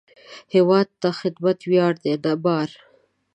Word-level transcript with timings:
هیواد 0.53 0.87
ته 1.01 1.09
خدمت 1.19 1.57
ویاړ 1.69 1.93
دی، 2.03 2.13
نه 2.23 2.33
بار 2.43 2.69